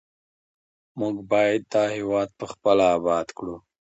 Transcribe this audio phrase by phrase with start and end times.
[0.99, 1.41] موږ به
[1.71, 3.55] دا هېواد پخپله اباد کړو.